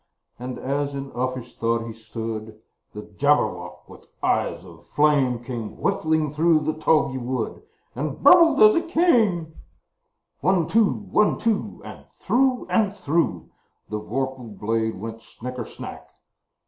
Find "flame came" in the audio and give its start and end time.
4.87-5.75